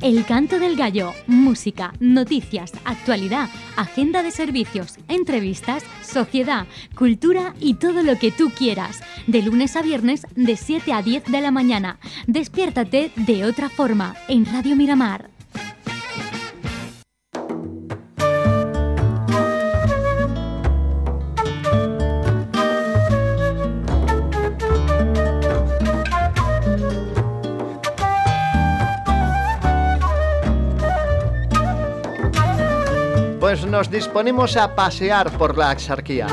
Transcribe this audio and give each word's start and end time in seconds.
El 0.00 0.24
canto 0.26 0.60
del 0.60 0.76
gallo, 0.76 1.12
música, 1.26 1.92
noticias, 1.98 2.70
actualidad, 2.84 3.48
agenda 3.76 4.22
de 4.22 4.30
servicios, 4.30 4.96
entrevistas, 5.08 5.82
sociedad, 6.02 6.68
cultura 6.94 7.54
y 7.58 7.74
todo 7.74 8.04
lo 8.04 8.16
que 8.16 8.30
tú 8.30 8.50
quieras. 8.50 9.00
De 9.26 9.42
lunes 9.42 9.74
a 9.74 9.82
viernes 9.82 10.24
de 10.36 10.56
7 10.56 10.92
a 10.92 11.02
10 11.02 11.24
de 11.24 11.40
la 11.40 11.50
mañana. 11.50 11.98
Despiértate 12.28 13.10
de 13.16 13.44
otra 13.44 13.68
forma 13.68 14.14
en 14.28 14.46
Radio 14.46 14.76
Miramar. 14.76 15.30
Nos 33.78 33.92
disponemos 33.92 34.56
a 34.56 34.74
pasear 34.74 35.30
por 35.38 35.56
la 35.56 35.70
Axarquía. 35.70 36.26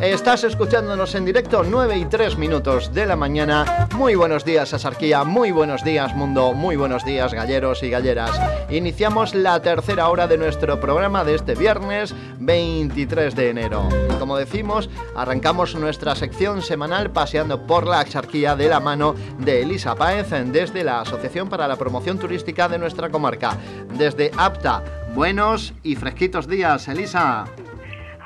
Estás 0.00 0.42
escuchándonos 0.42 1.14
en 1.14 1.24
directo 1.24 1.62
9 1.62 1.96
y 1.96 2.06
3 2.06 2.36
minutos 2.38 2.92
de 2.92 3.06
la 3.06 3.14
mañana. 3.14 3.86
Muy 3.94 4.16
buenos 4.16 4.44
días, 4.44 4.74
Axarquía. 4.74 5.22
Muy 5.22 5.52
buenos 5.52 5.84
días, 5.84 6.12
mundo. 6.16 6.54
Muy 6.54 6.74
buenos 6.74 7.04
días, 7.04 7.32
galleros 7.32 7.84
y 7.84 7.90
galleras. 7.90 8.32
Iniciamos 8.68 9.32
la 9.32 9.62
tercera 9.62 10.08
hora 10.08 10.26
de 10.26 10.38
nuestro 10.38 10.80
programa 10.80 11.22
de 11.22 11.36
este 11.36 11.54
viernes 11.54 12.12
23 12.40 13.36
de 13.36 13.50
enero. 13.50 13.88
Como 14.18 14.36
decimos, 14.36 14.90
arrancamos 15.14 15.76
nuestra 15.76 16.16
sección 16.16 16.62
semanal 16.62 17.12
paseando 17.12 17.64
por 17.64 17.86
la 17.86 18.00
Axarquía 18.00 18.56
de 18.56 18.68
la 18.68 18.80
mano 18.80 19.14
de 19.38 19.62
Elisa 19.62 19.94
Páez 19.94 20.30
desde 20.46 20.82
la 20.82 21.02
Asociación 21.02 21.48
para 21.48 21.68
la 21.68 21.76
Promoción 21.76 22.18
Turística 22.18 22.68
de 22.68 22.78
nuestra 22.78 23.08
comarca. 23.08 23.56
Desde 23.96 24.32
APTA 24.36 24.82
Buenos 25.14 25.74
y 25.82 25.96
fresquitos 25.96 26.46
días, 26.46 26.88
Elisa. 26.88 27.44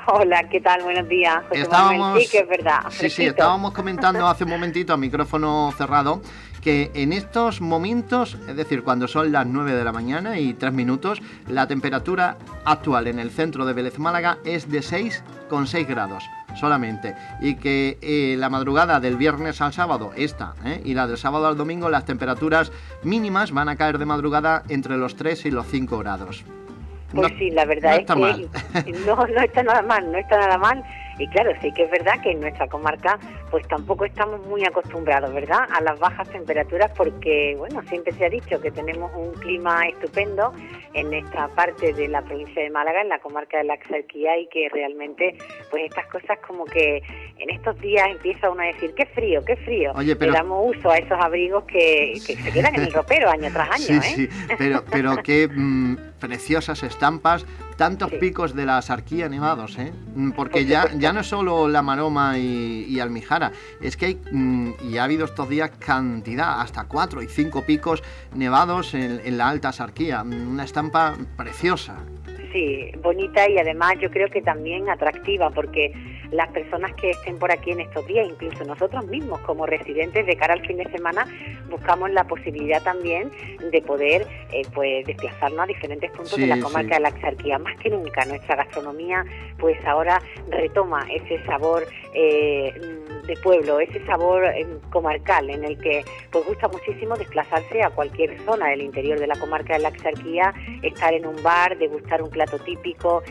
Hola, 0.07 0.49
¿qué 0.49 0.59
tal? 0.59 0.83
Buenos 0.83 1.07
días. 1.07 1.43
estábamos, 1.51 2.21
sí, 2.21 2.29
que 2.29 2.39
es 2.39 2.49
verdad. 2.49 2.79
Sí, 2.89 3.09
sí, 3.09 3.25
estábamos 3.25 3.71
comentando 3.73 4.27
hace 4.27 4.43
un 4.43 4.49
momentito 4.51 4.93
a 4.93 4.97
micrófono 4.97 5.71
cerrado 5.77 6.21
que 6.61 6.91
en 6.93 7.13
estos 7.13 7.61
momentos, 7.61 8.37
es 8.47 8.55
decir, 8.55 8.83
cuando 8.83 9.07
son 9.07 9.31
las 9.31 9.47
9 9.47 9.73
de 9.73 9.83
la 9.83 9.91
mañana 9.91 10.39
y 10.39 10.53
3 10.53 10.73
minutos, 10.73 11.21
la 11.47 11.67
temperatura 11.67 12.37
actual 12.65 13.07
en 13.07 13.19
el 13.19 13.31
centro 13.31 13.65
de 13.65 13.73
Vélez 13.73 13.97
Málaga 13.97 14.37
es 14.45 14.69
de 14.69 14.79
6,6 14.79 15.87
grados 15.87 16.23
solamente. 16.59 17.15
Y 17.39 17.55
que 17.55 17.97
eh, 18.01 18.35
la 18.37 18.49
madrugada 18.49 18.99
del 18.99 19.17
viernes 19.17 19.61
al 19.61 19.73
sábado, 19.73 20.11
esta, 20.15 20.53
eh, 20.65 20.81
y 20.83 20.93
la 20.93 21.07
del 21.07 21.17
sábado 21.17 21.47
al 21.47 21.57
domingo, 21.57 21.89
las 21.89 22.05
temperaturas 22.05 22.71
mínimas 23.03 23.51
van 23.51 23.69
a 23.69 23.75
caer 23.75 23.97
de 23.97 24.05
madrugada 24.05 24.63
entre 24.69 24.97
los 24.97 25.15
3 25.15 25.45
y 25.45 25.51
los 25.51 25.67
5 25.67 25.97
grados. 25.99 26.43
Pues 27.13 27.33
sí, 27.37 27.51
la 27.51 27.65
verdad 27.65 27.97
es 27.97 28.05
que 28.05 28.91
no, 29.05 29.15
no 29.15 29.41
está 29.41 29.63
nada 29.63 29.81
mal, 29.81 30.11
no 30.11 30.17
está 30.17 30.37
nada 30.37 30.57
mal. 30.57 30.83
Y 31.21 31.27
claro, 31.27 31.51
sí 31.61 31.71
que 31.73 31.83
es 31.83 31.91
verdad 31.91 32.19
que 32.23 32.31
en 32.31 32.39
nuestra 32.39 32.67
comarca 32.67 33.19
pues 33.51 33.67
tampoco 33.67 34.05
estamos 34.05 34.43
muy 34.47 34.63
acostumbrados, 34.65 35.31
¿verdad?, 35.33 35.67
a 35.71 35.81
las 35.81 35.99
bajas 35.99 36.27
temperaturas 36.29 36.89
porque, 36.97 37.53
bueno, 37.57 37.83
siempre 37.89 38.13
se 38.13 38.25
ha 38.25 38.29
dicho 38.29 38.59
que 38.59 38.71
tenemos 38.71 39.11
un 39.15 39.31
clima 39.33 39.87
estupendo 39.87 40.53
en 40.93 41.13
esta 41.13 41.47
parte 41.49 41.93
de 41.93 42.07
la 42.07 42.21
provincia 42.21 42.63
de 42.63 42.69
Málaga, 42.69 43.01
en 43.01 43.09
la 43.09 43.19
comarca 43.19 43.57
de 43.57 43.65
la 43.65 43.73
Axarquía 43.73 44.37
y 44.37 44.47
que 44.47 44.69
realmente 44.69 45.37
pues 45.69 45.83
estas 45.83 46.07
cosas 46.07 46.39
como 46.47 46.65
que 46.65 47.03
en 47.37 47.49
estos 47.49 47.79
días 47.81 48.07
empieza 48.09 48.49
uno 48.49 48.63
a 48.63 48.67
decir, 48.67 48.93
qué 48.95 49.05
frío, 49.07 49.43
qué 49.45 49.57
frío. 49.57 49.91
Oye, 49.95 50.15
pero... 50.15 50.31
Le 50.31 50.37
damos 50.37 50.75
uso 50.75 50.89
a 50.89 50.97
esos 50.97 51.19
abrigos 51.19 51.65
que, 51.65 52.13
se 52.19 52.51
quedan 52.51 52.73
en 52.75 52.81
el 52.81 52.93
ropero 52.93 53.29
año 53.29 53.49
tras 53.51 53.69
año, 53.69 53.85
sí, 53.85 53.93
¿eh? 53.93 54.01
Sí, 54.01 54.29
pero, 54.57 54.83
pero 54.89 55.17
qué 55.17 55.47
mm, 55.47 55.97
preciosas 56.21 56.83
estampas 56.83 57.45
tantos 57.75 58.11
picos 58.13 58.55
de 58.55 58.65
la 58.65 58.81
sarquía 58.81 59.27
nevados, 59.27 59.77
¿eh? 59.77 59.91
Mm, 60.15 60.31
porque 60.31 60.65
ya, 60.65 60.85
ya 60.97 61.11
no 61.11 61.19
es 61.19 61.27
solo 61.27 61.67
la 61.67 61.81
maroma 61.81 62.37
y, 62.37 62.99
almijara, 62.99 63.51
es 63.81 63.97
que 63.97 64.05
hay, 64.05 64.21
mm, 64.31 64.71
y 64.89 64.97
ha 64.97 65.03
habido 65.03 65.25
estos 65.25 65.49
días 65.49 65.71
cantidad, 65.71 66.61
hasta 66.61 66.85
cuatro 66.85 67.21
y 67.21 67.27
cinco 67.27 67.63
picos 67.65 68.03
nevados 68.35 68.93
en, 68.93 69.19
en 69.25 69.37
la 69.37 69.49
alta 69.49 69.73
sarquía, 69.73 70.23
mm, 70.23 70.49
una 70.49 70.63
estampa 70.63 71.17
preciosa. 71.35 71.97
Sí, 72.53 72.91
bonita 73.01 73.49
y 73.49 73.57
además 73.57 73.95
yo 73.99 74.11
creo 74.11 74.29
que 74.29 74.41
también 74.41 74.89
atractiva, 74.89 75.49
porque 75.49 75.93
las 76.31 76.49
personas 76.49 76.93
que 76.95 77.11
estén 77.11 77.37
por 77.37 77.51
aquí 77.51 77.71
en 77.71 77.81
estos 77.81 78.05
días, 78.07 78.27
incluso 78.27 78.63
nosotros 78.63 79.05
mismos 79.07 79.39
como 79.41 79.65
residentes 79.65 80.25
de 80.25 80.35
cara 80.35 80.53
al 80.53 80.65
fin 80.65 80.77
de 80.77 80.89
semana, 80.89 81.27
buscamos 81.69 82.09
la 82.11 82.23
posibilidad 82.23 82.81
también 82.81 83.29
de 83.71 83.81
poder 83.81 84.27
eh, 84.51 84.61
pues 84.73 85.05
desplazarnos 85.05 85.59
a 85.59 85.65
diferentes 85.65 86.09
puntos 86.11 86.37
de 86.37 86.47
la 86.47 86.59
comarca 86.59 86.95
de 86.95 87.01
la 87.01 87.09
Exarquía. 87.09 87.59
Más 87.59 87.77
que 87.77 87.89
nunca 87.89 88.25
nuestra 88.25 88.55
gastronomía 88.55 89.25
pues 89.59 89.77
ahora 89.85 90.21
retoma 90.49 91.05
ese 91.11 91.43
sabor 91.45 91.85
eh, 92.13 92.73
de 93.25 93.35
pueblo, 93.37 93.79
ese 93.79 94.05
sabor 94.05 94.45
eh, 94.45 94.65
comarcal 94.89 95.49
en 95.49 95.63
el 95.63 95.77
que 95.77 96.03
pues 96.31 96.45
gusta 96.45 96.67
muchísimo 96.67 97.15
desplazarse 97.15 97.83
a 97.83 97.89
cualquier 97.89 98.39
zona 98.41 98.69
del 98.69 98.81
interior 98.81 99.19
de 99.19 99.27
la 99.27 99.35
comarca 99.35 99.73
de 99.73 99.79
la 99.79 99.89
Exarquía, 99.89 100.53
estar 100.81 101.13
en 101.13 101.25
un 101.25 101.41
bar, 101.43 101.77
degustar 101.77 102.21
un 102.21 102.29
plato 102.29 102.57
típico, 102.59 103.23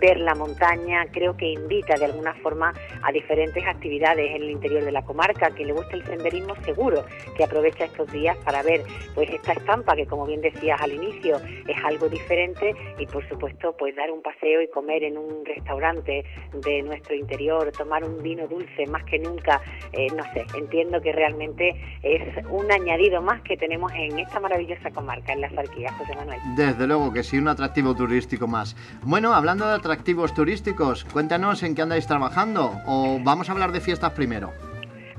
ver 0.00 0.18
la 0.18 0.34
montaña, 0.34 1.06
creo 1.12 1.36
que 1.36 1.46
invita 1.46 1.96
de 1.96 2.06
alguna 2.06 2.34
forma 2.34 2.72
a 3.02 3.12
diferentes 3.12 3.64
actividades 3.66 4.30
en 4.30 4.42
el 4.42 4.50
interior 4.50 4.84
de 4.84 4.92
la 4.92 5.02
comarca. 5.02 5.50
Que 5.54 5.64
le 5.64 5.72
guste 5.72 5.96
el 5.96 6.04
senderismo 6.04 6.54
seguro 6.64 7.04
que 7.36 7.44
aprovecha 7.44 7.84
estos 7.84 8.10
días 8.12 8.36
para 8.38 8.62
ver 8.62 8.82
pues 9.14 9.30
esta 9.30 9.52
estampa 9.52 9.94
que 9.96 10.06
como 10.06 10.26
bien 10.26 10.40
decías 10.40 10.80
al 10.80 10.92
inicio 10.92 11.36
es 11.66 11.84
algo 11.84 12.08
diferente 12.08 12.74
y 12.98 13.06
por 13.06 13.26
supuesto 13.28 13.74
pues 13.76 13.94
dar 13.96 14.10
un 14.10 14.22
paseo 14.22 14.62
y 14.62 14.68
comer 14.68 15.04
en 15.04 15.18
un 15.18 15.44
restaurante 15.44 16.24
de 16.52 16.82
nuestro 16.82 17.14
interior, 17.14 17.70
tomar 17.72 18.04
un 18.04 18.22
vino 18.22 18.46
dulce 18.46 18.86
más 18.86 19.04
que 19.04 19.18
nunca, 19.18 19.33
eh, 19.92 20.08
no 20.16 20.22
sé, 20.32 20.44
entiendo 20.56 21.00
que 21.00 21.12
realmente 21.12 21.74
es 22.02 22.44
un 22.50 22.70
añadido 22.70 23.22
más 23.22 23.40
que 23.42 23.56
tenemos 23.56 23.92
en 23.92 24.18
esta 24.18 24.40
maravillosa 24.40 24.90
comarca, 24.90 25.32
en 25.32 25.40
la 25.40 25.50
Zarquía, 25.50 25.92
José 25.98 26.14
Manuel. 26.16 26.40
Desde 26.56 26.86
luego 26.86 27.12
que 27.12 27.22
sí, 27.22 27.38
un 27.38 27.48
atractivo 27.48 27.94
turístico 27.94 28.46
más. 28.46 28.76
Bueno, 29.02 29.34
hablando 29.34 29.66
de 29.66 29.74
atractivos 29.74 30.34
turísticos, 30.34 31.04
cuéntanos 31.04 31.62
en 31.62 31.74
qué 31.74 31.82
andáis 31.82 32.06
trabajando 32.06 32.72
o 32.86 33.18
vamos 33.22 33.48
a 33.48 33.52
hablar 33.52 33.72
de 33.72 33.80
fiestas 33.80 34.12
primero? 34.12 34.52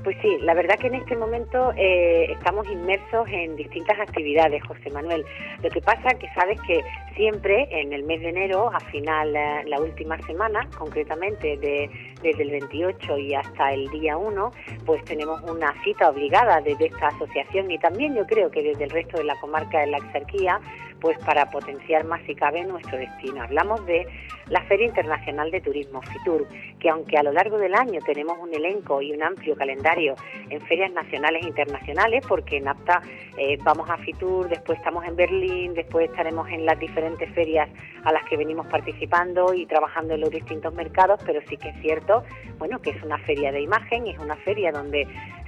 Pues 0.06 0.18
sí, 0.22 0.38
la 0.40 0.54
verdad 0.54 0.78
que 0.78 0.86
en 0.86 0.94
este 0.94 1.16
momento 1.16 1.72
eh, 1.76 2.30
estamos 2.30 2.64
inmersos 2.68 3.28
en 3.28 3.56
distintas 3.56 3.98
actividades, 3.98 4.62
José 4.62 4.88
Manuel. 4.90 5.24
Lo 5.64 5.68
que 5.68 5.80
pasa 5.80 6.10
que 6.10 6.28
sabes 6.32 6.60
que 6.60 6.80
siempre 7.16 7.66
en 7.72 7.92
el 7.92 8.04
mes 8.04 8.20
de 8.20 8.28
enero, 8.28 8.70
a 8.72 8.78
final, 8.78 9.34
eh, 9.34 9.64
la 9.66 9.80
última 9.80 10.16
semana, 10.18 10.68
concretamente 10.78 11.56
de, 11.56 11.90
desde 12.22 12.40
el 12.40 12.52
28 12.52 13.18
y 13.18 13.34
hasta 13.34 13.72
el 13.72 13.88
día 13.88 14.16
1, 14.16 14.52
pues 14.84 15.04
tenemos 15.06 15.42
una 15.42 15.74
cita 15.82 16.08
obligada 16.08 16.60
desde 16.60 16.86
esta 16.86 17.08
asociación 17.08 17.68
y 17.68 17.78
también 17.80 18.14
yo 18.14 18.24
creo 18.26 18.48
que 18.48 18.62
desde 18.62 18.84
el 18.84 18.90
resto 18.90 19.18
de 19.18 19.24
la 19.24 19.34
comarca 19.40 19.80
de 19.80 19.88
la 19.88 19.98
Exarquía, 19.98 20.60
pues 21.06 21.18
para 21.20 21.48
potenciar 21.50 22.04
más 22.04 22.20
si 22.26 22.34
cabe 22.34 22.64
nuestro 22.64 22.98
destino. 22.98 23.40
Hablamos 23.40 23.86
de 23.86 24.08
la 24.48 24.60
Feria 24.62 24.86
Internacional 24.86 25.52
de 25.52 25.60
Turismo, 25.60 26.02
FITUR, 26.02 26.48
que 26.80 26.90
aunque 26.90 27.16
a 27.16 27.22
lo 27.22 27.30
largo 27.30 27.58
del 27.58 27.76
año 27.76 28.00
tenemos 28.04 28.36
un 28.40 28.52
elenco 28.52 29.00
y 29.00 29.12
un 29.12 29.22
amplio 29.22 29.54
calendario 29.54 30.16
en 30.50 30.60
ferias 30.62 30.90
nacionales 30.90 31.44
e 31.44 31.46
internacionales, 31.46 32.24
porque 32.28 32.56
en 32.56 32.66
APTA 32.66 33.02
eh, 33.38 33.56
vamos 33.62 33.88
a 33.88 33.98
FITUR, 33.98 34.48
después 34.48 34.78
estamos 34.78 35.04
en 35.04 35.14
Berlín, 35.14 35.74
después 35.74 36.10
estaremos 36.10 36.48
en 36.48 36.66
las 36.66 36.76
diferentes 36.76 37.32
ferias 37.34 37.70
a 38.02 38.10
las 38.10 38.24
que 38.24 38.36
venimos 38.36 38.66
participando 38.66 39.54
y 39.54 39.64
trabajando 39.66 40.14
en 40.14 40.22
los 40.22 40.30
distintos 40.30 40.74
mercados, 40.74 41.20
pero 41.24 41.40
sí 41.48 41.56
que 41.56 41.68
es 41.68 41.80
cierto, 41.82 42.24
bueno, 42.58 42.80
que 42.82 42.90
es 42.90 43.02
una 43.04 43.18
feria 43.18 43.52
de 43.52 43.60
imagen, 43.60 44.08
es 44.08 44.18
una 44.18 44.34
feria 44.38 44.72
donde 44.72 45.06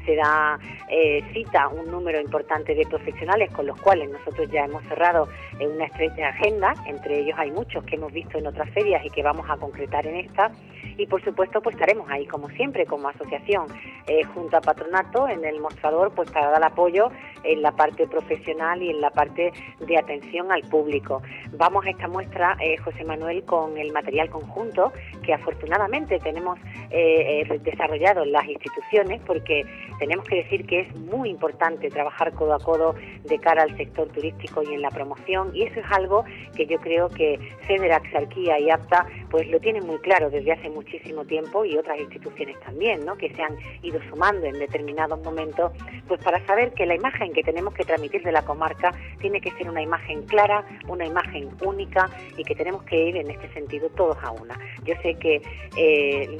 se 0.09 0.17
da 0.17 0.59
eh, 0.89 1.23
cita 1.35 1.69
un 1.69 1.91
número 1.91 2.19
importante 2.19 2.75
de 2.75 2.87
profesionales 2.87 3.53
con 3.53 3.67
los 3.67 3.79
cuales 3.79 4.09
nosotros 4.11 4.51
ya 4.51 4.65
hemos 4.65 4.83
cerrado 4.85 5.29
en 5.59 5.73
una 5.73 5.85
estrecha 5.85 6.29
agenda, 6.29 6.75
entre 6.87 7.21
ellos 7.21 7.37
hay 7.39 7.51
muchos 7.51 7.85
que 7.85 7.97
hemos 7.97 8.11
visto 8.11 8.39
en 8.39 8.47
otras 8.47 8.71
ferias 8.71 9.05
y 9.05 9.11
que 9.11 9.23
vamos 9.23 9.45
a 9.51 9.59
concretar 9.59 10.07
en 10.07 10.17
esta 10.17 10.51
y 10.97 11.07
por 11.07 11.23
supuesto 11.23 11.61
pues 11.61 11.75
estaremos 11.75 12.09
ahí 12.11 12.27
como 12.27 12.49
siempre 12.51 12.87
como 12.87 13.09
asociación 13.09 13.67
eh, 14.07 14.25
junto 14.35 14.57
a 14.57 14.61
Patronato 14.61 15.29
en 15.29 15.45
el 15.45 15.61
mostrador 15.61 16.13
pues 16.15 16.31
para 16.31 16.51
dar 16.51 16.65
apoyo 16.65 17.11
en 17.45 17.63
la 17.63 17.73
parte 17.73 18.07
profesional 18.07 18.83
y 18.83 18.91
en 18.91 19.01
la 19.01 19.11
parte 19.11 19.53
de 19.81 19.97
atención 19.97 20.51
al 20.51 20.63
público. 20.63 21.23
Vamos 21.53 21.87
a 21.87 21.91
esta 21.91 22.09
muestra, 22.09 22.57
eh, 22.61 22.77
José 22.79 23.05
Manuel, 23.05 23.45
con 23.45 23.79
el 23.79 23.93
material 23.93 24.29
conjunto 24.29 24.93
que 25.23 25.35
afortunadamente 25.35 26.19
tenemos 26.19 26.59
eh, 26.91 27.47
desarrollado 27.63 28.23
en 28.25 28.33
las 28.33 28.47
instituciones 28.47 29.21
porque 29.27 29.65
tenemos 29.99 30.25
que 30.27 30.37
decir 30.37 30.67
que 30.67 30.81
es 30.81 30.95
muy 30.97 31.31
importante 31.31 31.91
trabajar 31.91 32.33
codo 32.33 32.55
a 32.55 32.59
codo 32.59 32.95
de 33.25 33.39
cara 33.39 33.63
al 33.63 33.77
sector 33.77 34.09
turístico 34.09 34.63
y 34.63 34.75
en 34.75 34.83
la 34.83 34.91
promoción 34.91 35.51
y 35.55 35.63
eso 35.63 35.81
es 35.81 35.87
algo 35.91 36.25
que 36.57 36.67
yo 36.67 36.79
creo 36.79 37.09
que 37.09 37.39
CEDERAC, 37.67 38.11
Xarquía 38.11 38.59
y 38.59 38.71
APTA 38.71 39.07
pues 39.31 39.49
lo 39.49 39.61
tienen 39.61 39.87
muy 39.87 39.99
claro 39.99 40.31
desde 40.31 40.53
hace 40.53 40.71
muchísimo 40.71 41.25
tiempo 41.25 41.65
y 41.65 41.77
otras 41.77 41.99
instituciones 42.01 42.59
también, 42.61 43.05
¿no? 43.05 43.17
que 43.17 43.33
se 43.35 43.43
han 43.43 43.57
ido 43.83 44.01
sumando 44.09 44.47
en 44.47 44.59
determinados 44.59 45.21
momentos 45.23 45.73
pues 46.07 46.23
para 46.23 46.45
saber 46.47 46.73
que 46.73 46.87
la 46.87 46.95
imagen 46.95 47.33
que 47.33 47.43
tenemos 47.43 47.75
que 47.75 47.85
transmitir 47.85 48.23
de 48.23 48.33
la 48.33 48.43
comarca 48.43 48.93
tiene 49.21 49.41
que 49.41 49.51
ser 49.53 49.69
una 49.69 49.83
imagen 49.83 50.23
clara, 50.23 50.65
una 50.87 51.07
imagen 51.07 51.49
única 51.65 52.09
y 52.37 52.45
que 52.45 52.55
tenemos 52.55 52.83
que 52.85 53.09
ir 53.09 53.17
en 53.17 53.31
este 53.31 53.53
sentido 53.53 53.89
todos 53.91 54.17
a 54.23 54.31
una. 54.31 54.59
Yo 54.85 54.95
sé 55.03 55.15
que 55.15 55.43
eh, 55.77 56.39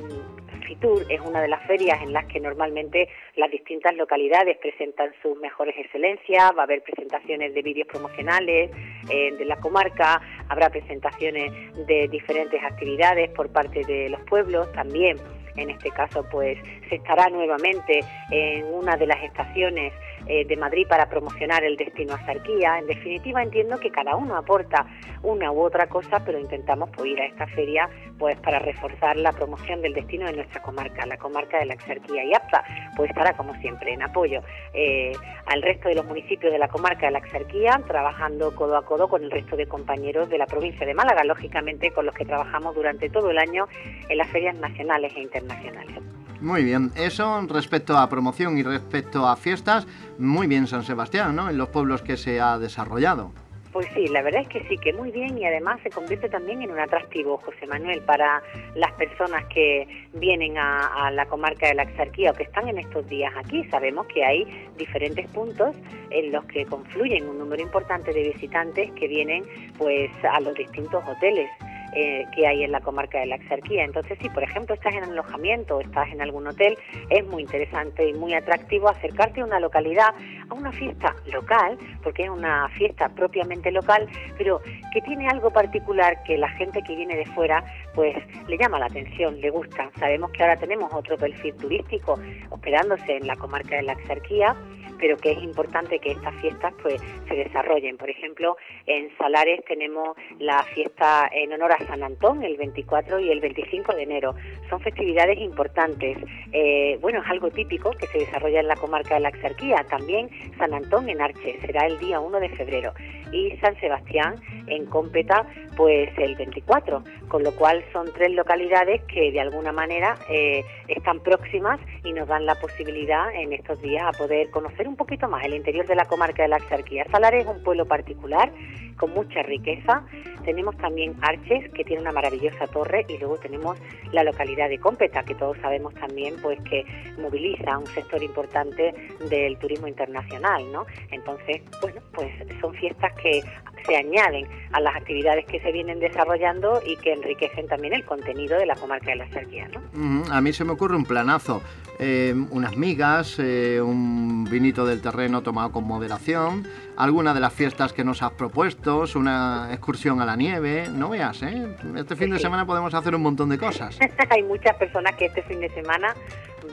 Es 0.69 1.21
una 1.23 1.41
de 1.41 1.49
las 1.49 1.67
ferias 1.67 2.01
en 2.03 2.13
las 2.13 2.27
que 2.27 2.41
normalmente 2.41 3.09
las 3.37 3.51
distintas 3.51 3.97
localidades 3.97 4.59
presentan 4.59 5.13
sus 5.23 5.39
mejores 5.39 5.75
excelencias, 5.79 6.53
va 6.55 6.61
a 6.61 6.65
haber 6.65 6.83
presentaciones 6.83 7.55
de 7.55 7.63
vídeos 7.63 7.89
promocionales 7.89 8.71
eh, 9.09 9.33
de 9.33 9.45
la 9.47 9.57
comarca, 9.57 10.21
habrá 10.49 10.69
presentaciones 10.69 11.53
de 11.87 12.09
diferentes 12.09 12.63
actividades 12.63 13.31
por 13.31 13.51
parte 13.51 13.83
de 13.85 14.11
los 14.11 14.21
pueblos 14.23 14.71
también. 14.73 15.17
En 15.57 15.71
este 15.71 15.91
caso, 15.91 16.25
pues 16.31 16.59
se 16.89 16.97
estará 16.97 17.31
nuevamente 17.31 18.01
en 18.31 18.67
una 18.67 18.97
de 18.97 19.07
las 19.07 19.23
estaciones 19.25 19.93
eh, 20.29 20.45
de 20.45 20.57
Madrid 20.57 20.87
para 20.89 21.09
promocionar 21.09 21.65
el 21.65 21.77
destino 21.77 22.15
a 22.15 22.25
Sarquía. 22.27 22.79
En 22.79 22.87
definitiva, 22.87 23.43
entiendo 23.43 23.79
que 23.79 23.91
cada 23.91 24.15
uno 24.15 24.37
aporta 24.37 24.87
una 25.23 25.51
u 25.51 25.61
otra 25.63 25.89
cosa, 25.89 26.23
pero 26.25 26.39
intentamos 26.39 26.91
pues, 26.91 27.11
ir 27.11 27.21
a 27.21 27.27
esta 27.27 27.47
feria 27.49 27.89
pues 28.19 28.37
para 28.41 28.59
reforzar 28.59 29.17
la 29.17 29.33
promoción 29.33 29.81
del 29.81 29.95
destino 29.95 30.27
de 30.27 30.35
nuestra 30.35 30.61
comarca, 30.61 31.07
la 31.07 31.17
comarca 31.17 31.59
de 31.59 31.67
la 31.67 31.75
Exarquía 31.75 32.25
y 32.25 32.35
APTA, 32.35 32.65
pues 32.97 33.11
estará 33.11 33.37
como 33.37 33.55
siempre 33.61 33.93
en 33.93 34.03
apoyo 34.03 34.43
eh, 34.75 35.13
al 35.47 35.63
resto 35.63 35.89
de 35.89 35.95
los 35.95 36.05
municipios 36.05 36.53
de 36.53 36.59
la 36.59 36.69
comarca 36.69 37.07
de 37.07 37.13
la 37.13 37.19
Exarquía, 37.21 37.81
trabajando 37.87 38.55
codo 38.55 38.77
a 38.77 38.85
codo 38.85 39.09
con 39.09 39.23
el 39.23 39.31
resto 39.31 39.57
de 39.57 39.67
compañeros 39.67 40.29
de 40.29 40.39
la 40.39 40.47
provincia 40.47 40.87
de 40.87 40.95
Málaga, 40.95 41.25
lógicamente 41.25 41.91
con 41.91 42.07
los 42.07 42.15
que 42.15 42.25
trabajamos 42.25 42.75
durante 42.75 43.09
todo 43.09 43.31
el 43.31 43.39
año 43.39 43.67
en 44.09 44.19
las 44.19 44.29
ferias 44.29 44.57
nacionales 44.57 45.13
e 45.17 45.21
internacionales. 45.21 46.18
Muy 46.41 46.63
bien, 46.63 46.93
eso 46.95 47.45
respecto 47.49 47.99
a 47.99 48.09
promoción 48.09 48.59
y 48.59 48.63
respecto 48.63 49.27
a 49.27 49.35
fiestas, 49.35 49.89
muy 50.19 50.47
bien 50.47 50.69
San 50.69 50.85
Sebastián, 50.85 51.35
¿no? 51.35 51.51
En 51.51 51.59
los 51.59 51.69
pueblos 51.69 52.03
que 52.03 52.17
se 52.17 52.41
ha 52.41 52.59
desarrollado. 52.59 53.33
Pues 53.73 53.87
sí, 53.95 54.07
la 54.09 54.23
verdad 54.23 54.43
es 54.43 54.49
que 54.49 54.67
sí, 54.69 54.79
que 54.79 54.93
muy 54.93 55.11
bien 55.11 55.37
y 55.37 55.45
además 55.45 55.79
se 55.83 55.91
convierte 55.91 56.29
también 56.29 56.63
en 56.63 56.71
un 56.71 56.79
atractivo, 56.79 57.39
José 57.45 57.67
Manuel, 57.67 58.01
para 58.03 58.43
las 58.75 58.93
personas 58.93 59.45
que 59.47 59.87
vienen 60.15 60.57
a, 60.57 61.11
la 61.13 61.27
comarca 61.27 61.69
de 61.69 61.75
la 61.75 61.83
Exarquía 61.83 62.31
o 62.31 62.35
que 62.35 62.45
están 62.45 62.69
en 62.69 62.79
estos 62.79 63.07
días 63.09 63.33
aquí. 63.37 63.65
Sabemos 63.71 64.07
que 64.07 64.25
hay 64.25 64.69
diferentes 64.79 65.27
puntos 65.29 65.77
en 66.11 66.33
los 66.33 66.45
que 66.47 66.65
confluyen 66.65 67.29
un 67.29 67.39
número 67.39 67.63
importante 67.63 68.13
de 68.13 68.33
visitantes 68.33 68.91
que 68.93 69.07
vienen 69.07 69.45
pues 69.77 70.11
a 70.25 70.41
los 70.41 70.55
distintos 70.55 71.05
hoteles 71.07 71.51
eh, 71.95 72.27
que 72.35 72.47
hay 72.47 72.65
en 72.65 72.73
la 72.73 72.81
comarca 72.81 73.19
de 73.19 73.27
la 73.27 73.37
Exarquía. 73.37 73.85
Entonces, 73.85 74.19
si 74.21 74.29
por 74.29 74.43
ejemplo 74.43 74.75
estás 74.75 74.95
en 74.95 75.05
alojamiento 75.05 75.77
o 75.77 75.81
estás 75.81 76.09
en 76.13 76.21
algún 76.21 76.47
hotel, 76.47 76.77
es 77.11 77.27
muy 77.27 77.43
interesante 77.43 78.09
y 78.09 78.15
muy 78.15 78.35
atractivo 78.35 78.89
acercarte 78.89 79.41
a 79.41 79.45
una 79.45 79.61
localidad, 79.61 80.15
a 80.49 80.55
una 80.55 80.73
fiesta 80.73 81.15
local, 81.33 81.79
porque 82.03 82.25
es 82.25 82.31
una 82.31 82.69
fiesta 82.71 83.09
propiamente 83.09 83.71
local, 83.71 84.09
pero 84.37 84.61
que 84.93 85.01
tiene 85.03 85.29
algo 85.29 85.51
particular 85.51 86.23
que 86.25 86.37
la 86.37 86.49
gente 86.51 86.83
que 86.83 86.95
viene 86.95 87.17
de 87.17 87.27
fuera, 87.27 87.65
pues 87.95 88.17
le 88.49 88.59
llama 88.59 88.79
la 88.79 88.87
atención, 88.87 89.41
le 89.41 89.51
gusta. 89.51 89.91
Sabemos 89.99 90.31
que 90.33 90.43
ahora 90.43 90.57
tenemos 90.57 90.93
otro 90.93 91.17
perfil 91.17 91.55
turístico 91.57 92.19
hospedándose 92.51 93.17
en 93.17 93.27
la 93.27 93.37
comarca 93.37 93.77
de 93.77 93.83
la 93.83 93.93
Exarquía 93.93 94.57
pero 94.99 95.17
que 95.17 95.33
es 95.33 95.43
importante 95.43 95.99
que 95.99 96.13
estas 96.13 96.35
fiestas 96.41 96.75
pues 96.83 97.01
se 97.29 97.35
desarrollen. 97.35 97.97
Por 97.97 98.11
ejemplo, 98.11 98.57
en 98.87 99.11
Salares 99.17 99.65
tenemos 99.67 100.17
la 100.39 100.63
fiesta 100.75 101.29
en 101.33 101.53
honor 101.53 101.73
a 101.73 101.87
San 101.87 102.03
Antón 102.03 102.43
el 102.43 102.57
24 102.57 103.21
y 103.21 103.31
el 103.31 103.41
25 103.41 103.95
de 103.95 104.03
enero. 104.03 104.35
Son 104.69 104.81
festividades 104.81 105.39
importantes. 105.39 106.19
Eh, 106.53 106.99
bueno, 107.01 107.23
es 107.23 107.31
algo 107.31 107.51
típico 107.51 107.91
que 107.93 108.07
se 108.09 108.19
desarrolla 108.19 108.61
en 108.61 108.69
la 108.69 108.77
comarca 108.77 109.15
de 109.15 109.21
la 109.21 109.29
Exarquía. 109.29 109.85
También 109.89 110.29
San 110.59 110.75
Antón 110.75 111.09
en 111.09 111.21
Arche 111.21 111.59
será 111.61 111.87
el 111.87 111.99
día 111.99 112.21
1 112.21 112.41
de 112.41 112.49
febrero 112.51 112.93
y 113.33 113.57
San 113.59 113.79
Sebastián 113.81 114.37
en 114.67 114.87
Cómpeta 114.87 115.47
pues 115.77 116.11
el 116.19 116.35
24, 116.35 117.05
con 117.29 117.45
lo 117.45 117.55
cual 117.55 117.85
son 117.93 118.13
tres 118.13 118.33
localidades 118.33 119.01
que 119.05 119.31
de 119.31 119.41
alguna 119.41 119.71
manera 119.71 120.17
eh, 120.29 120.65
están 120.89 121.21
próximas 121.21 121.79
y 122.05 122.13
nos 122.13 122.27
dan 122.27 122.47
la 122.47 122.57
posibilidad 122.57 123.33
en 123.33 123.53
estos 123.53 123.81
días 123.81 124.05
a 124.05 124.19
poder 124.19 124.51
conocer 124.51 124.88
un 124.89 124.97
poquito 124.97 125.29
más 125.29 125.45
el 125.45 125.55
interior 125.55 125.87
de 125.87 125.95
la 125.95 126.07
comarca 126.07 126.43
de 126.43 126.49
la 126.49 126.57
Axarquía. 126.57 127.05
Salares 127.11 127.45
es 127.45 127.51
un 127.51 127.63
pueblo 127.63 127.87
particular 127.87 128.51
con 128.97 129.13
mucha 129.13 129.43
riqueza. 129.43 130.05
Tenemos 130.45 130.77
también 130.79 131.15
Arches, 131.23 131.71
que 131.73 131.85
tiene 131.85 132.03
una 132.03 132.13
maravillosa 132.13 132.67
torre, 132.67 133.07
y 133.09 133.19
luego 133.19 133.37
tenemos 133.39 133.79
la 134.13 134.25
localidad 134.25 134.69
de 134.69 134.79
Cómpeta, 134.79 135.23
que 135.23 135.35
todos 135.35 135.57
sabemos 135.59 135.95
también 135.95 136.35
pues 136.43 136.59
que 136.63 136.85
moviliza 137.19 137.79
un 137.79 137.87
sector 137.87 138.23
importante 138.23 138.95
del 139.29 139.57
turismo 139.59 139.87
internacional, 139.87 140.71
¿no? 140.73 140.87
Entonces, 141.11 141.63
bueno, 141.81 142.01
pues 142.13 142.31
son 142.61 142.75
fiestas 142.75 143.13
que 143.15 143.43
se 143.89 143.97
añaden 143.97 144.47
a 144.73 144.81
las 144.81 144.95
actividades 144.95 145.47
que 145.47 145.61
se 145.61 145.73
vienen 145.73 145.99
desarrollando 145.99 146.81
y 146.85 146.97
que 146.99 147.15
enriquecen 147.15 147.67
también 147.67 147.95
el 147.95 148.05
contenido 148.05 148.59
de 148.59 148.67
la 148.67 148.77
comarca 148.77 149.11
de 149.11 149.17
la 149.17 149.29
Serquía. 149.31 149.69
¿no? 149.69 150.25
A 150.33 150.41
mí 150.41 150.53
se 150.53 150.65
me 150.65 150.73
ocurre 150.73 150.95
un 150.95 151.07
planazo, 151.07 151.63
eh, 151.99 152.35
unas 152.51 152.77
migas, 152.77 153.39
eh, 153.39 153.81
un 153.81 154.45
vinito 154.45 154.85
del 154.85 155.01
terreno 155.01 155.43
tomado 155.43 155.73
con 155.73 155.85
moderación, 155.85 156.67
alguna 156.97 157.33
de 157.33 157.41
las 157.41 157.53
fiestas 157.53 157.93
que 157.93 158.05
nos 158.05 158.23
has 158.23 158.33
propuesto, 158.33 159.05
una 159.17 159.71
excursión 159.73 160.21
a 160.21 160.27
la 160.27 160.37
nieve, 160.37 160.87
no 160.93 161.09
veas, 161.09 161.43
¿eh? 161.43 161.67
Este 161.97 162.15
fin 162.15 162.31
de 162.31 162.39
semana 162.39 162.67
podemos 162.67 162.93
hacer 162.93 163.15
un 163.15 163.23
montón 163.23 163.49
de 163.49 163.59
cosas. 163.59 163.99
Hay 164.31 164.43
muchas 164.43 164.77
personas 164.77 165.17
que 165.17 165.27
este 165.27 165.43
fin 165.43 165.61
de 165.61 165.71
semana 165.71 166.15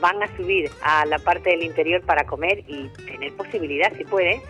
van 0.00 0.22
a 0.22 0.36
subir 0.36 0.70
a 0.82 1.06
la 1.06 1.18
parte 1.18 1.50
del 1.50 1.62
interior 1.62 2.02
para 2.02 2.24
comer 2.24 2.62
y 2.68 2.88
tener 3.06 3.32
posibilidad, 3.32 3.92
si 3.96 4.04
puede, 4.04 4.42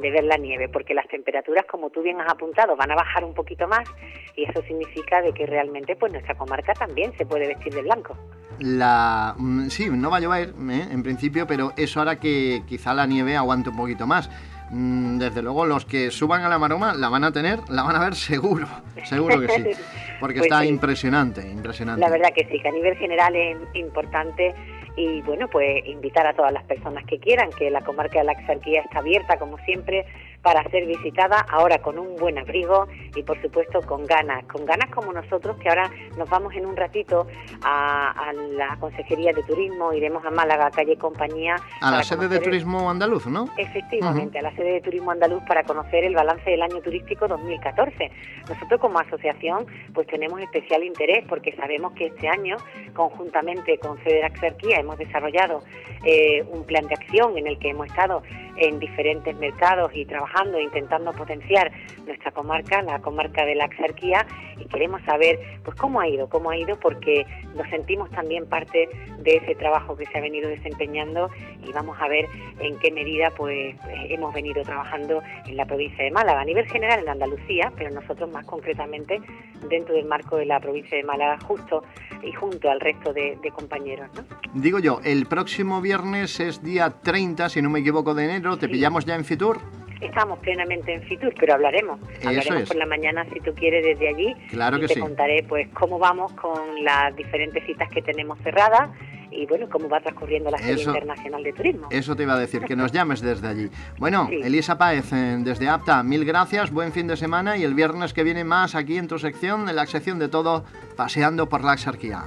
de 0.00 0.10
ver 0.10 0.24
la 0.24 0.36
nieve, 0.36 0.68
porque 0.68 0.94
las 0.94 1.06
temperaturas, 1.08 1.64
como 1.70 1.90
tú 1.90 2.02
bien 2.02 2.20
has 2.20 2.32
apuntado, 2.32 2.76
van 2.76 2.90
a 2.90 2.94
bajar 2.94 3.24
un 3.24 3.34
poquito 3.34 3.68
más 3.68 3.88
y 4.36 4.44
eso 4.44 4.62
significa 4.62 5.20
de 5.20 5.32
que 5.32 5.46
realmente 5.46 5.96
pues 5.96 6.12
nuestra 6.12 6.34
comarca 6.34 6.72
también 6.74 7.12
se 7.16 7.26
puede 7.26 7.48
vestir 7.48 7.74
de 7.74 7.82
blanco. 7.82 8.16
La, 8.58 9.34
mm, 9.36 9.68
sí, 9.68 9.88
no 9.90 10.10
va 10.10 10.18
a 10.18 10.20
llover 10.20 10.48
¿eh? 10.70 10.88
en 10.90 11.02
principio, 11.02 11.46
pero 11.46 11.72
eso 11.76 12.00
hará 12.00 12.18
que 12.18 12.62
quizá 12.66 12.94
la 12.94 13.06
nieve 13.06 13.36
aguante 13.36 13.70
un 13.70 13.76
poquito 13.76 14.06
más. 14.06 14.30
Mm, 14.70 15.18
desde 15.18 15.42
luego, 15.42 15.66
los 15.66 15.84
que 15.84 16.10
suban 16.10 16.42
a 16.42 16.48
la 16.48 16.58
maroma 16.58 16.94
la 16.94 17.10
van 17.10 17.24
a 17.24 17.32
tener, 17.32 17.58
la 17.68 17.82
van 17.82 17.94
a 17.94 18.00
ver 18.00 18.14
seguro, 18.14 18.66
seguro 19.04 19.40
que 19.40 19.48
sí, 19.48 19.64
porque 20.20 20.38
pues 20.38 20.50
está 20.50 20.64
impresionante, 20.64 21.46
impresionante. 21.46 22.00
La 22.00 22.10
verdad 22.10 22.30
que 22.34 22.46
sí, 22.46 22.58
que 22.58 22.68
a 22.68 22.72
nivel 22.72 22.96
general 22.96 23.36
es 23.36 23.58
importante 23.74 24.54
y 24.96 25.22
bueno, 25.22 25.48
pues 25.48 25.86
invitar 25.86 26.26
a 26.26 26.34
todas 26.34 26.52
las 26.52 26.64
personas 26.64 27.04
que 27.06 27.18
quieran, 27.18 27.50
que 27.50 27.70
la 27.70 27.82
comarca 27.82 28.18
de 28.18 28.24
la 28.24 28.32
Exarquía 28.32 28.82
está 28.82 28.98
abierta 28.98 29.38
como 29.38 29.58
siempre 29.58 30.04
para 30.42 30.62
ser 30.70 30.86
visitada, 30.86 31.46
ahora 31.48 31.78
con 31.78 31.98
un 31.98 32.16
buen 32.16 32.36
abrigo 32.36 32.88
y 33.14 33.22
por 33.22 33.40
supuesto 33.40 33.80
con 33.82 34.06
ganas, 34.06 34.44
con 34.46 34.64
ganas 34.66 34.90
como 34.90 35.12
nosotros 35.12 35.56
que 35.58 35.68
ahora 35.68 35.90
nos 36.18 36.28
vamos 36.28 36.52
en 36.54 36.66
un 36.66 36.76
ratito 36.76 37.26
a, 37.62 38.32
la 38.56 38.76
Consejería 38.80 39.32
de 39.32 39.42
Turismo, 39.44 39.92
iremos 39.92 40.24
a 40.24 40.30
Málaga, 40.30 40.70
calle 40.70 40.96
Compañía. 40.96 41.56
A 41.80 41.90
la 41.90 42.02
sede 42.02 42.28
de 42.28 42.40
Turismo 42.40 42.90
Andaluz, 42.90 43.26
¿no? 43.26 43.48
Efectivamente, 43.56 44.38
a 44.38 44.42
la 44.42 44.54
sede 44.56 44.74
de 44.74 44.80
Turismo 44.80 45.10
Andaluz 45.10 45.42
para 45.44 45.62
conocer 45.62 46.04
el 46.04 46.14
balance 46.14 46.50
del 46.50 46.62
año 46.62 46.80
turístico 46.80 47.28
2014. 47.28 48.10
Nosotros 48.48 48.80
como 48.80 48.98
asociación 48.98 49.66
pues 49.94 50.06
tenemos 50.06 50.40
especial 50.40 50.82
interés 50.82 51.24
porque 51.28 51.54
sabemos 51.56 51.92
que 51.92 52.06
este 52.06 52.28
año, 52.28 52.56
conjuntamente 52.94 53.78
con 53.78 53.98
Federac 53.98 54.34
Exarquía, 54.34 54.80
hemos 54.80 54.98
desarrollado 54.98 55.62
eh, 56.04 56.44
un 56.50 56.64
plan 56.64 56.86
de 56.88 56.94
acción 56.94 57.38
en 57.38 57.46
el 57.46 57.58
que 57.58 57.70
hemos 57.70 57.86
estado 57.86 58.22
en 58.56 58.78
diferentes 58.78 59.36
mercados 59.36 59.92
y 59.94 60.04
trabajando, 60.04 60.31
intentando 60.60 61.12
potenciar 61.12 61.70
nuestra 62.06 62.30
comarca, 62.32 62.82
la 62.82 63.00
comarca 63.00 63.44
de 63.44 63.54
la 63.54 63.64
Axarquía, 63.64 64.26
y 64.58 64.64
queremos 64.66 65.02
saber 65.02 65.38
pues 65.64 65.76
cómo 65.76 66.00
ha 66.00 66.08
ido, 66.08 66.28
cómo 66.28 66.50
ha 66.50 66.56
ido, 66.56 66.78
porque 66.78 67.26
nos 67.54 67.68
sentimos 67.68 68.10
también 68.10 68.46
parte 68.46 68.88
de 69.18 69.36
ese 69.36 69.54
trabajo 69.54 69.96
que 69.96 70.06
se 70.06 70.18
ha 70.18 70.20
venido 70.20 70.48
desempeñando 70.48 71.30
y 71.66 71.72
vamos 71.72 71.96
a 72.00 72.08
ver 72.08 72.26
en 72.60 72.78
qué 72.78 72.90
medida 72.90 73.30
pues 73.30 73.76
hemos 74.08 74.34
venido 74.34 74.62
trabajando 74.62 75.22
en 75.46 75.56
la 75.56 75.66
provincia 75.66 76.04
de 76.04 76.10
Málaga, 76.10 76.40
a 76.40 76.44
nivel 76.44 76.66
general 76.66 77.00
en 77.00 77.08
Andalucía, 77.08 77.72
pero 77.76 77.90
nosotros 77.90 78.30
más 78.30 78.44
concretamente 78.46 79.20
dentro 79.68 79.94
del 79.94 80.06
marco 80.06 80.36
de 80.36 80.46
la 80.46 80.60
provincia 80.60 80.96
de 80.96 81.04
Málaga, 81.04 81.38
justo 81.40 81.82
y 82.22 82.32
junto 82.32 82.70
al 82.70 82.80
resto 82.80 83.12
de, 83.12 83.38
compañeros. 83.54 84.08
¿no? 84.14 84.24
Digo 84.54 84.78
yo, 84.78 85.00
el 85.04 85.26
próximo 85.26 85.80
viernes 85.80 86.40
es 86.40 86.62
día 86.62 86.90
30, 86.90 87.48
si 87.48 87.62
no 87.62 87.70
me 87.70 87.80
equivoco, 87.80 88.14
de 88.14 88.24
enero, 88.24 88.56
¿te 88.56 88.68
pillamos 88.68 89.04
ya 89.04 89.14
en 89.14 89.24
Fitur? 89.24 89.60
Estamos 90.02 90.38
plenamente 90.40 90.94
en 90.94 91.02
Fitur, 91.02 91.32
pero 91.38 91.54
hablaremos. 91.54 92.00
hablaremos 92.24 92.68
por 92.68 92.76
la 92.76 92.86
mañana 92.86 93.24
si 93.32 93.40
tú 93.40 93.54
quieres 93.54 93.84
desde 93.84 94.08
allí. 94.08 94.34
Claro 94.50 94.78
y 94.78 94.80
que 94.80 94.88
te 94.88 95.00
contaré 95.00 95.44
pues 95.48 95.68
cómo 95.74 95.98
vamos 95.98 96.32
con 96.32 96.82
las 96.82 97.14
diferentes 97.16 97.64
citas 97.64 97.88
que 97.90 98.02
tenemos 98.02 98.38
cerradas 98.40 98.90
y 99.30 99.46
bueno, 99.46 99.66
cómo 99.70 99.88
va 99.88 100.00
transcurriendo 100.00 100.50
la 100.50 100.58
Feria 100.58 100.84
Internacional 100.84 101.42
de 101.42 101.52
Turismo. 101.52 101.88
Eso 101.90 102.14
te 102.14 102.24
iba 102.24 102.34
a 102.34 102.38
decir, 102.38 102.62
que 102.62 102.76
nos 102.76 102.92
llames 102.92 103.20
desde 103.20 103.48
allí. 103.48 103.70
Bueno, 103.98 104.28
Elisa 104.30 104.76
Páez, 104.76 105.10
desde 105.10 105.68
APTA, 105.68 106.02
mil 106.02 106.24
gracias, 106.24 106.72
buen 106.72 106.92
fin 106.92 107.06
de 107.06 107.16
semana 107.16 107.56
y 107.56 107.62
el 107.62 107.74
viernes 107.74 108.12
que 108.12 108.24
viene 108.24 108.42
más 108.42 108.74
aquí 108.74 108.98
en 108.98 109.06
tu 109.06 109.18
sección, 109.18 109.68
en 109.68 109.76
la 109.76 109.86
sección 109.86 110.18
de 110.18 110.28
todo, 110.28 110.64
paseando 110.96 111.48
por 111.48 111.62
la 111.62 111.74
exarquía. 111.74 112.24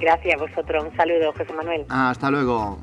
Gracias 0.00 0.34
a 0.34 0.38
vosotros, 0.38 0.84
un 0.84 0.96
saludo, 0.96 1.32
José 1.32 1.52
Manuel. 1.52 1.86
Hasta 1.88 2.30
luego. 2.30 2.78